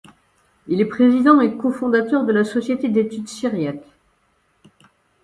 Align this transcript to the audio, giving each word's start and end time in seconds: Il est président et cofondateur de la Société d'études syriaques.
Il 0.67 0.81
est 0.81 0.85
président 0.87 1.39
et 1.41 1.55
cofondateur 1.55 2.25
de 2.25 2.31
la 2.31 2.43
Société 2.43 2.89
d'études 2.89 3.27
syriaques. 3.27 3.85